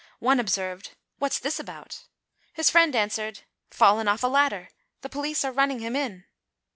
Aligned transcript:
One 0.17 0.39
observed: 0.39 0.93
"What's 1.19 1.37
this 1.37 1.59
about?" 1.59 2.05
His 2.53 2.71
friend 2.71 2.95
answered: 2.95 3.41
"Fallen 3.69 4.07
off 4.07 4.23
a 4.23 4.27
ladder, 4.27 4.69
the 5.01 5.09
police 5.09 5.45
are 5.45 5.51
running 5.51 5.77
him 5.77 5.95
in!" 5.95 6.25